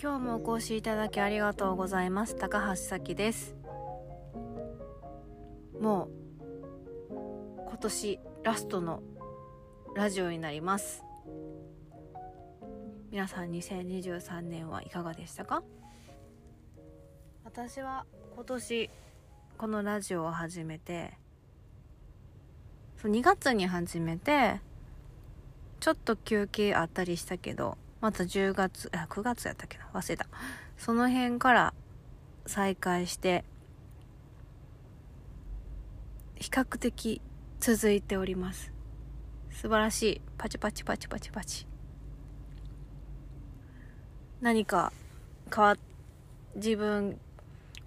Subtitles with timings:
[0.00, 2.36] 今日もお越しいただきありがとうございます。
[2.36, 3.56] 高橋咲です。
[5.80, 6.10] もう
[7.68, 9.02] 今年ラストの
[9.96, 11.02] ラジオになります。
[13.10, 15.64] 皆さん2023年はいかがでしたか？
[17.44, 18.06] 私は
[18.36, 18.90] 今年
[19.56, 21.14] このラジオを始めて
[23.02, 24.60] 2月に始めて
[25.80, 29.88] ちょっと休憩あったりしたけどまた10月あ9月やったっけな？
[29.92, 30.26] 忘れた。
[30.76, 31.74] その辺から
[32.46, 33.44] 再開して
[36.36, 37.20] 比較的
[37.58, 38.72] 続いております。
[39.50, 40.20] 素晴らしい。
[40.38, 41.66] パチパチパチパチパチ。
[44.40, 44.92] 何か
[45.52, 45.76] 変わ
[46.54, 47.18] 自分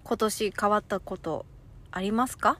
[0.04, 1.46] 今年変わったこと
[1.90, 2.58] ありますか？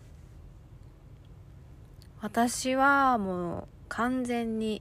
[2.22, 4.80] 私はもう完全に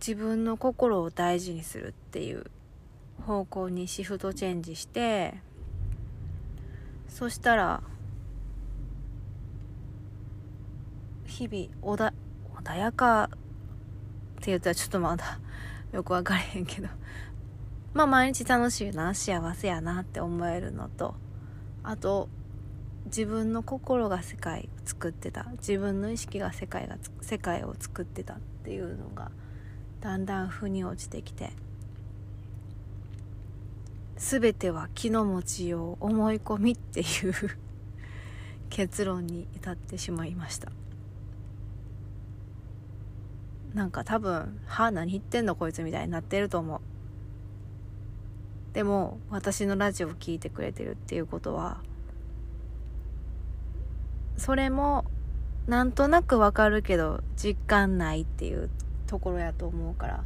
[0.00, 2.46] 自分の心を大事にするっていう
[3.26, 5.34] 方向にシフトチェンジして
[7.06, 7.82] そしたら
[11.26, 12.12] 日々穏
[12.62, 15.38] 穏やかって言ったらちょっとまだ
[15.92, 16.88] よく分かれへんけど
[17.92, 21.14] まあ毎日楽しいな幸せやなって思えるのと
[21.82, 22.28] あと
[23.06, 29.30] 自分の心が世界を作ってた自分の意識が世界が世界を作ってたっていうのが
[30.00, 31.50] だんだん腑に落ちてきて
[34.16, 37.34] 全ては気の持ちよう思い込みっていう
[38.68, 40.70] 結論に至ってしまいました。
[43.74, 46.80] なんか多分「はあ何言ってんのこいつ」みたいになってると思う。
[48.74, 51.82] でも私のラジオを聴いてくれてるっていうことは
[54.36, 55.04] それも
[55.66, 58.70] なんとなくわかるけど実感ないっていう
[59.10, 60.22] ところやと思うから。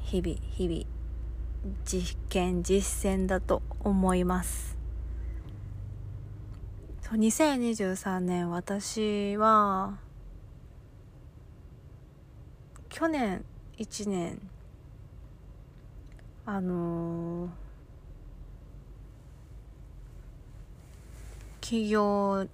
[0.00, 0.84] 日々日々
[1.84, 4.78] 実験実践だと思います。
[7.02, 9.98] 2023年私は
[12.88, 13.44] 去年
[13.76, 14.40] 1年
[16.46, 17.48] あのー、
[21.60, 22.48] 企業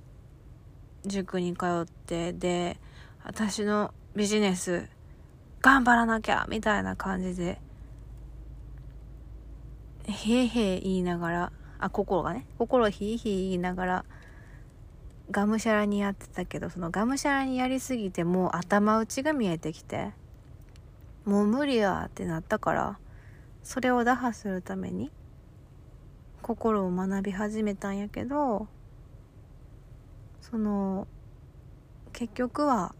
[1.06, 2.76] 塾に通ってで
[3.24, 4.88] 私のビジネス
[5.60, 7.60] 頑張らなきゃみたいな感じで
[10.08, 12.46] へいへい言いながらあ心がね。
[12.58, 14.04] 心ひいひい言いながら
[15.30, 20.12] がむしゃらにやってたけどそのがむしゃらにやりすぎてもう頭打ちが見えてきて
[21.24, 22.98] もう無理やってなったから
[23.62, 25.10] それを打破するために
[26.42, 28.66] 心を学び始めたんやけど
[30.40, 31.06] その
[32.12, 32.94] 結局は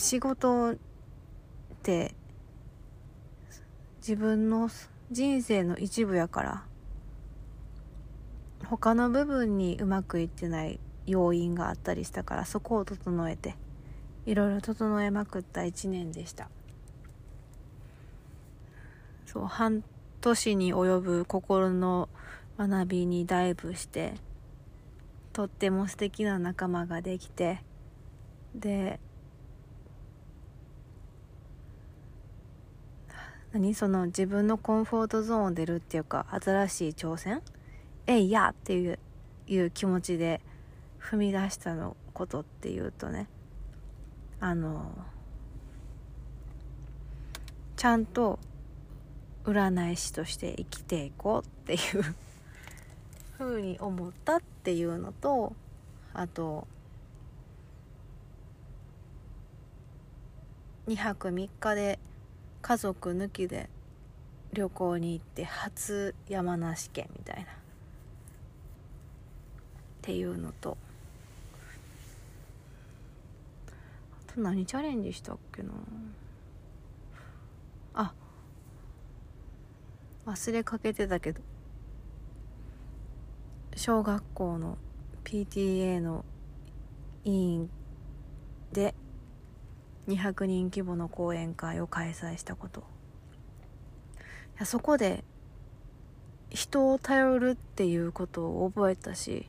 [0.00, 0.76] 仕事っ
[1.82, 2.14] て
[3.98, 4.70] 自分の
[5.10, 6.64] 人生の一部やから
[8.66, 13.56] 他の部分にうまくいってない要因があったりしたからそこを整えて
[14.24, 16.48] いろいろ整えまくった一年でした。
[19.26, 19.84] そう半
[20.22, 22.08] 年に及ぶ心の
[22.58, 24.14] 学びにダイブして
[25.32, 27.62] とっても素敵な仲間ができて
[28.54, 28.98] で
[33.52, 33.74] 何？
[33.74, 37.42] その自分のコンフォートゾーンを出るっていうか新しい挑戦？
[38.06, 38.50] えいや！
[38.50, 38.98] っていう
[39.46, 40.40] いう気持ちで
[41.00, 43.28] 踏み出したのことっていうとね
[44.38, 44.92] あの
[47.76, 48.38] ちゃんと
[49.44, 52.14] 占い師として生きていこうっていう
[53.38, 55.54] ふうに思ったっていうのと
[56.12, 56.68] あと
[60.86, 61.98] 2泊3日で
[62.62, 63.68] 家族抜きで
[64.52, 67.46] 旅行に行って初山梨県みたいなっ
[70.02, 70.76] ていうのと
[74.28, 75.70] あと何チャレンジしたっけな。
[77.94, 78.12] あ
[80.26, 81.40] 忘れかけてたけど
[83.76, 84.78] 小学校の
[85.24, 86.24] PTA の
[87.24, 87.70] 委員
[88.72, 88.94] で
[90.08, 92.80] 200人規模の講演会を開催したこと。
[92.80, 92.82] い
[94.60, 95.24] やそこで
[96.50, 99.48] 人を頼るっていうことを覚えたし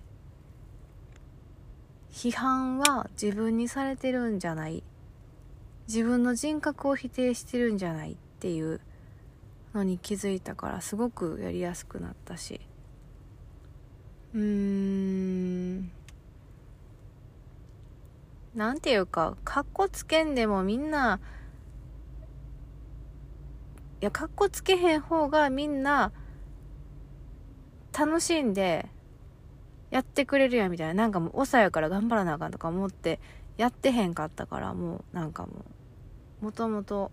[2.11, 4.83] 批判は自分にされてるんじゃない。
[5.87, 8.79] 自分の人格を否定してるんじゃないっていう
[9.73, 12.61] のに気づいたからすごくやりやすくなったし。
[14.33, 15.91] うーん。
[18.55, 21.19] なんていうかかっこつけんでもみんな
[24.01, 26.11] いやかっこつけへん方がみんな
[27.97, 28.89] 楽しんで
[29.89, 30.93] やってくれるやんみたいな。
[30.93, 33.19] なんかもう長やから頑張らなあかんとか思って
[33.57, 35.65] やってへんかったからもうなんかも
[36.41, 37.11] うもともと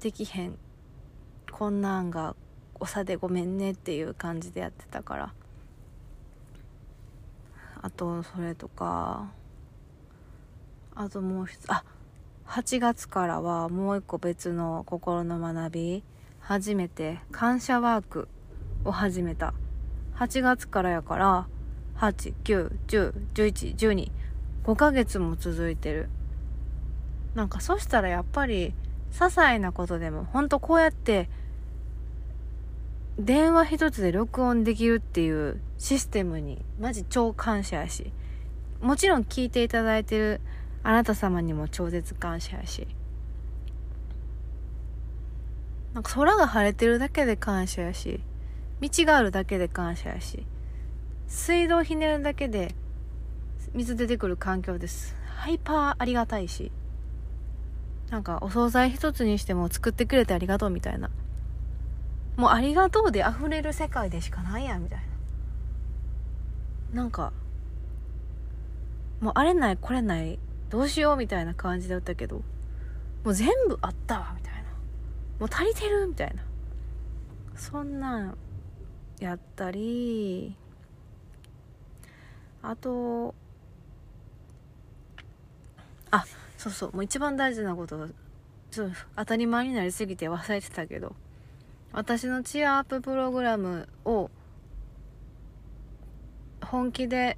[0.00, 0.58] できへん
[1.50, 2.36] こんなんが
[2.80, 5.34] 長でごめんねっていう感じでやってたから。
[7.84, 9.32] あとそれとか
[10.94, 11.84] あともう一つあ
[12.46, 16.04] 8月からはもう一個別の心の学び
[16.40, 18.28] 初めて感謝ワーク
[18.84, 19.54] を始めた。
[20.16, 21.46] 8月からやから
[21.96, 24.10] 8、9、10、11、12、
[24.64, 26.10] 5ヶ月も続いてる。
[27.34, 28.74] なんかそしたらやっぱり
[29.12, 31.30] 些細なことでもほんとこうやって
[33.18, 38.12] 電話一つで録音できるっていうシステムにマジ超感謝やし。
[38.82, 40.40] もちろん聞いていただいてる
[40.84, 42.88] あなた様にも超絶感謝やし。
[45.94, 48.20] なんか空が晴れてるだけで感謝やし
[48.80, 50.46] 道があるだけで感謝やし
[51.26, 52.74] 水道ひねるだけで
[53.74, 55.14] 水出てくる環境です。
[55.36, 56.72] ハイパーありがたいし
[58.10, 61.10] なんかお惣菜一つにしても作ってくれてありがとうみたいな。
[62.36, 64.98] もうありがとうで溢れる世界でしかないやみたい
[66.94, 67.02] な。
[67.02, 67.32] なんか
[69.20, 70.38] もうあれないこれない
[70.72, 74.60] どうしようみたいな感じだったけどもう全部あったわみたいな。
[75.38, 76.42] もう足りてるみたいな。
[77.54, 78.38] そんなん
[79.20, 80.56] やったり
[82.62, 83.34] あと
[86.10, 86.24] あ
[86.56, 88.08] そうそうもう一番大事なこと
[88.70, 91.14] ちょっと当たり前になりすぎて忘れてたけど
[91.92, 94.30] 私のチアアッププログラムを
[96.62, 97.36] 本気で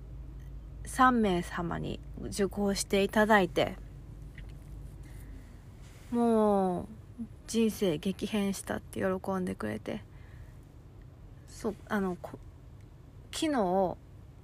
[0.87, 3.77] 3名様に受講していただいて
[6.11, 6.87] もう
[7.47, 10.03] 人生激変したって喜んでくれて
[11.49, 12.17] そうあの
[13.33, 13.97] 昨日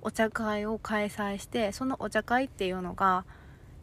[0.03, 3.25] お茶会を開催してそのお茶会っていうのが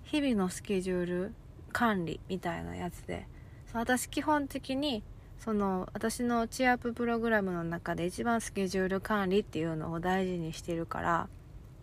[0.04, 1.34] 日々のスケジュール
[1.72, 3.28] 管理みたいなやつで
[3.74, 5.04] 私基本的に
[5.40, 11.30] その私のチアッププログラムの中で一番スケジュール管理っていうのを大事にしてるから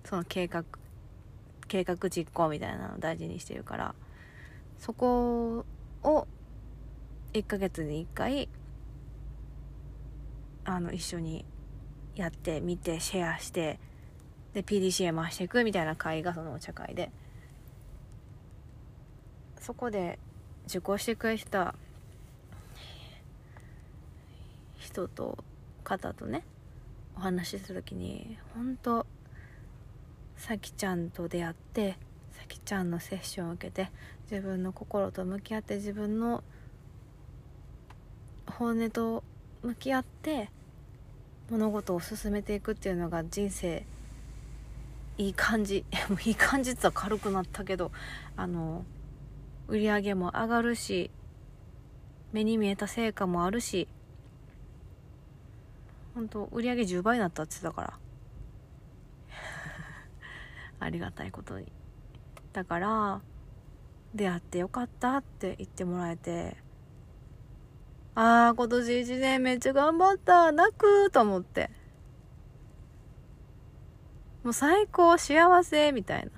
[0.04, 0.64] その計画
[1.66, 3.94] 計画実行みたいなのを大事にしてるから
[4.78, 5.64] そこ
[6.02, 6.26] を
[7.32, 8.48] 1ヶ月に1回
[10.64, 11.44] あの一緒に
[12.14, 13.78] やってみてシェアして
[14.52, 17.10] で PDCA 回していくみたいな会がそのお茶会で。
[19.64, 20.18] そこで
[20.66, 21.74] 受講してくれた
[24.76, 25.42] 人と
[25.82, 26.44] 方とね
[27.16, 29.03] お話しした時に本当
[30.46, 31.96] さきちゃんと出会って
[32.32, 33.90] さきちゃんのセッションを受けて
[34.30, 36.44] 自分の心と向き合って自分の
[38.46, 39.24] 本音と
[39.62, 40.50] 向き合って
[41.48, 43.86] 物事を進めていくっていうのが人生
[45.16, 45.86] いい感じ。
[46.26, 47.90] いい感じって言ったら軽くなったけど
[48.36, 48.84] あの
[49.66, 51.10] 売り上げも上がるし
[52.32, 53.88] 目に見えた成果もあるし
[56.14, 58.03] 本当売り上げ10倍になったって言ってたから。
[60.84, 61.72] ありがたいことに。
[62.52, 63.20] だから
[64.14, 66.56] 出会ってよかったって言ってもらえて
[68.14, 71.70] ああ今年1年めっちゃ頑張った泣くと思って。
[74.44, 76.30] もう最高幸せみたいな。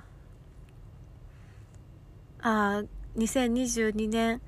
[2.40, 2.84] ああ
[3.18, 4.40] 2022年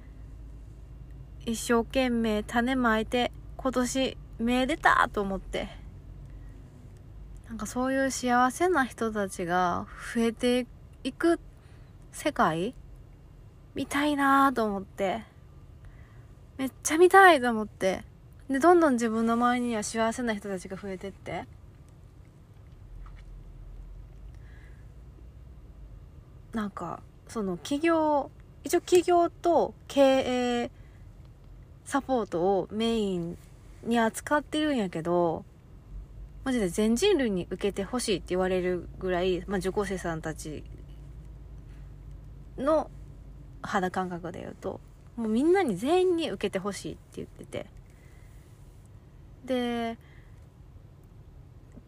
[1.44, 5.77] 一生懸命種まいて今年芽出たと思って。
[7.48, 10.66] なんかそういう幸せな人たちが増えて
[11.02, 11.40] いく
[12.12, 12.74] 世界
[13.74, 15.24] 見たいなと思って。
[16.58, 18.04] めっちゃ見たいと思って。
[18.50, 21.46] でどんどん自分の周りには幸せな人たちが増えてって。
[26.52, 28.30] なんかその企業
[28.64, 30.00] 一応企業と経
[30.64, 30.70] 営
[31.84, 33.38] サポートをメイン
[33.84, 35.44] に扱ってるんやけど
[36.48, 40.64] マジで全人類に受けてほしいって言われるぐらい、まあ、受講生さんたち
[42.56, 42.90] の
[43.60, 44.80] 肌感覚で言うと
[45.16, 47.66] もうみんなに全員に受けてほしいって言ってて。
[49.44, 49.98] で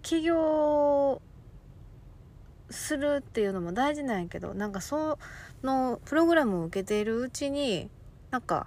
[0.03, 1.23] 起業
[2.69, 5.19] するっていうのも大事なんやけどなんかそ
[5.63, 7.89] のプログラムを受けているうちに
[8.31, 8.67] なんか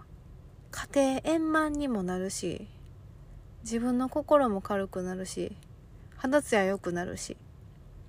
[0.71, 2.67] 家庭円満にもなるし
[3.61, 5.55] 自分の心も軽くなるし
[6.23, 7.35] 肌ツヤ良くなるし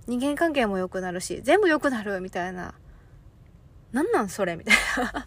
[0.06, 2.74] 人間関係も良くなるし全部良くなるみたいな。
[3.90, 5.26] なんなんそれみたいな。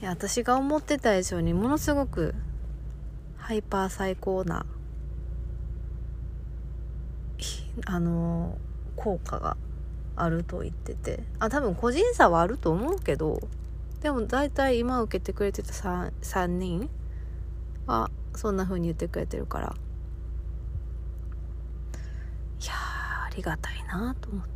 [0.00, 2.34] いや私が思ってた以上にものすごく
[3.36, 4.64] ハイパー最高な
[7.86, 8.58] あの
[8.94, 9.56] 効果が
[10.14, 11.24] あると言ってて。
[11.40, 13.40] あ多分個人差はあると思うけど
[14.02, 16.88] でも大体今受けてくれてた 3, 3人
[17.86, 19.74] はそんな風に言ってくれてるから。
[22.60, 24.54] いやありがたいなと思って。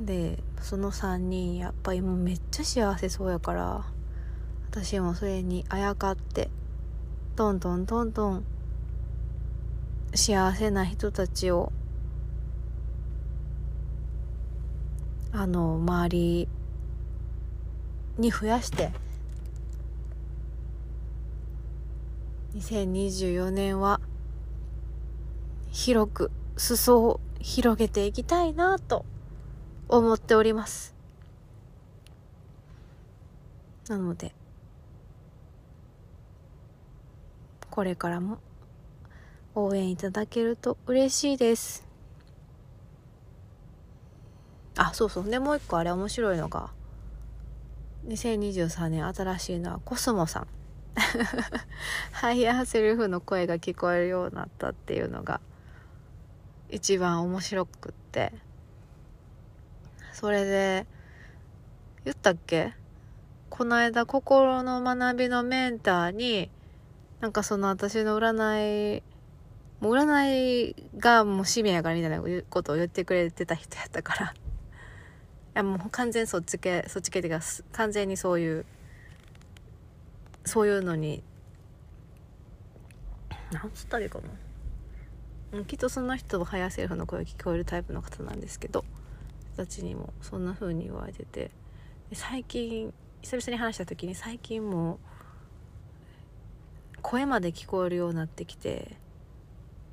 [0.00, 3.84] でその3人やっぱりもうめっちゃ幸せそうやから
[4.70, 6.50] 私もそれにあやかって
[7.36, 8.44] トントントントン
[10.14, 11.72] 幸せな人たちを
[15.32, 16.48] あの周り
[18.18, 18.92] に増やして
[22.62, 24.00] 2024年は
[25.72, 29.04] 広く裾を広げていきたいなと
[29.88, 30.94] 思っております。
[33.88, 34.32] なので
[37.68, 38.38] これからも
[39.56, 41.84] 応援いただけると嬉しいです。
[44.76, 45.28] あそうそう。
[45.28, 46.70] でもう一個あれ面白いのが
[48.06, 50.61] 2023年新しいのはコスモさん。
[52.12, 55.40] ハイヤーセルフの声が聞こえるようになったっていうのが
[56.68, 58.32] 一番面白くって。
[60.12, 60.86] それで
[62.04, 62.74] 言ったっけ？
[63.50, 66.50] この間心の学びのメンターに
[67.20, 69.02] なんかその私の占い
[69.80, 74.26] もう占いがもう使命やからみたいなことを言ってくれてた人やったから。
[74.26, 74.34] い
[75.54, 78.64] やもう完全そっち系そっち系っていうか完全にそういう
[80.44, 81.22] そういうのに
[83.52, 84.20] なんつったらいいか
[85.52, 85.64] な。
[85.64, 88.86] きっとその人は早セルフの声聞こえるタイプの方なんですけど
[89.56, 91.50] たちにもそんな風に言われてて。
[92.14, 94.98] 最近久々に話した時に最近も
[97.00, 98.98] 声まで聞こえるようになってきて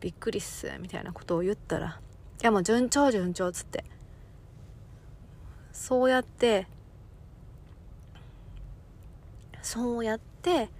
[0.02, 2.02] びっくりっすみたいなことを言ったら
[2.42, 3.86] 「いやもう順調順調」っつって。
[5.72, 6.68] そうやって
[9.70, 10.72] そうやって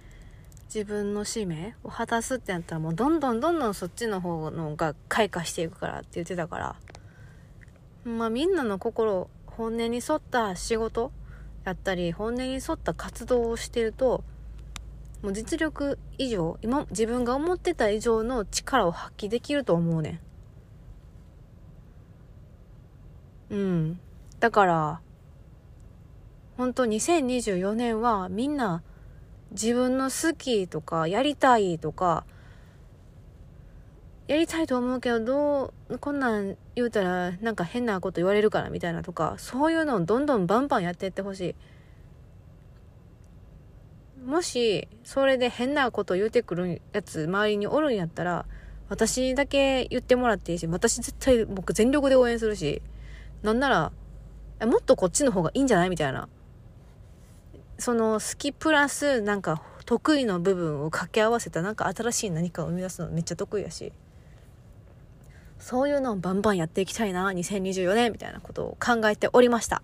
[0.64, 6.76] 自分の使命を果たすってなったらもうどんどんどんどんそっちの方のが開花していくからって言ってたから。
[8.04, 11.12] まあみんなの心本音に沿った仕事
[11.62, 14.24] やったり本音に沿った活動をしてると
[15.22, 20.20] もう実力以上今自分が思ってた以上の力を発揮できると思うね
[23.50, 23.54] ん。
[23.54, 24.00] うん。
[24.40, 25.00] だから
[26.60, 28.82] 本当2024年はみんな
[29.52, 32.26] 自分の好きとかやりたいとか
[34.28, 41.56] やりたいと思うけどどうこんなん言うたらなんか変なこと言われるからみたいなとかそういうのをどんどんバンバンやっていってほし
[44.20, 44.26] い。
[44.26, 48.44] もしそれで変なこと言うてくるやつ周りにおるんやったら
[48.90, 52.82] 私だけ言ってもらっていいし私絶対僕全力で応援するし
[53.42, 53.92] なんなら
[54.66, 56.28] もっとこっちの方がいいんじゃないみたいな。
[57.80, 63.92] その好きプラスなんか得意の部分を掛け合わせたなんか新しい何かを生み出すのめっちゃ得意やし。
[65.58, 69.82] そういうのをバンバンやっていきたいな2024年みたいなことを考えておりました。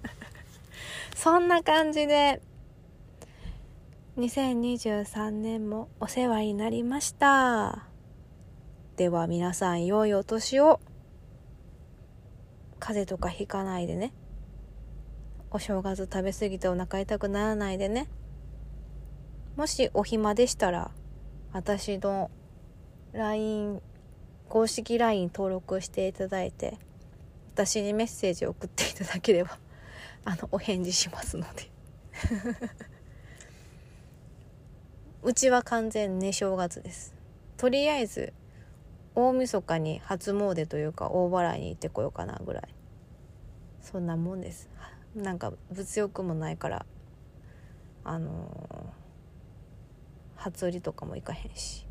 [1.16, 2.42] そんな感じで
[4.18, 7.86] 2023年もお世話になりました。
[8.96, 10.80] では皆さん良いお年を。
[12.78, 14.12] 風邪とかひかないでね。
[15.50, 18.08] お正月食べ過ぎてお腹痛くならないでね。
[19.56, 20.90] もしお暇でしたら
[21.52, 22.30] 私の
[23.12, 23.80] LINE
[24.48, 26.78] 公式 LINE 登録していただいて
[27.54, 29.58] 私にメッセージを送っていただければ
[30.26, 31.70] あのお返事しますので。
[35.22, 37.14] うちは完全ね正月です。
[37.56, 38.32] とりあえず
[39.14, 42.68] 大晦日に初詣というか大払いに行ってこようかなぐらい。
[43.80, 44.68] そんなもんです。
[45.16, 46.86] なんか物欲もないから
[48.04, 51.86] あのー、初売りとかも行かへんし。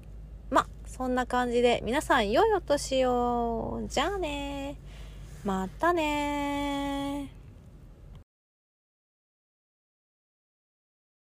[0.50, 3.82] まあそんな感じで皆さん良いお年を。
[3.90, 4.78] じゃあね
[5.44, 7.35] またね